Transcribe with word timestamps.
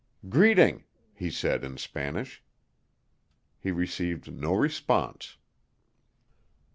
"Greeting," 0.29 0.85
he 1.13 1.29
said 1.29 1.63
in 1.63 1.77
Spanish. 1.77 2.41
He 3.59 3.69
received 3.69 4.33
no 4.33 4.55
response. 4.55 5.37